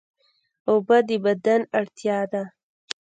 اوبه 0.69 0.97
د 1.07 1.09
بدن 1.23 1.61
اړتیا 1.79 2.19
ده 2.31 2.43